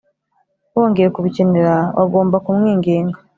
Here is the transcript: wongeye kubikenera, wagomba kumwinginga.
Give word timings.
wongeye 0.75 1.09
kubikenera, 1.15 1.75
wagomba 1.97 2.37
kumwinginga. 2.45 3.17